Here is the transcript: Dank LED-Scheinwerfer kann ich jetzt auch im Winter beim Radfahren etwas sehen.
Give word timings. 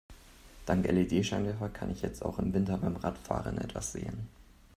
Dank 0.65 0.87
LED-Scheinwerfer 0.87 1.69
kann 1.69 1.91
ich 1.91 2.01
jetzt 2.01 2.25
auch 2.25 2.39
im 2.39 2.51
Winter 2.55 2.75
beim 2.79 2.95
Radfahren 2.95 3.59
etwas 3.59 3.91
sehen. 3.91 4.29